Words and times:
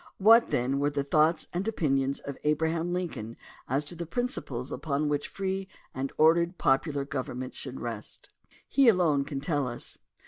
What, 0.17 0.49
then, 0.49 0.79
were 0.79 0.89
the 0.89 1.03
thoughts 1.03 1.47
and 1.53 1.67
opinions 1.67 2.21
of 2.21 2.35
Abraham 2.43 2.91
Lincoln 2.91 3.37
as 3.69 3.85
to 3.85 3.93
the 3.95 4.07
principles 4.07 4.71
upon 4.71 5.09
which 5.09 5.27
free 5.27 5.67
and 5.93 6.11
ordered 6.17 6.57
popular 6.57 7.05
government 7.05 7.53
should 7.53 7.79
rest? 7.79 8.29
He 8.67 8.87
alone 8.87 9.25
can 9.25 9.41
tell 9.41 9.67
us. 9.67 9.99